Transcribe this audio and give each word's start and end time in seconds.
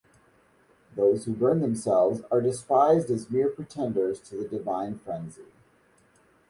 Those 0.95 1.25
who 1.25 1.33
burn 1.35 1.59
themselves 1.61 2.21
are 2.31 2.41
despised 2.41 3.11
as 3.11 3.29
mere 3.29 3.49
pretenders 3.49 4.19
to 4.21 4.35
the 4.35 4.47
divine 4.47 4.97
frenzy. 4.97 5.45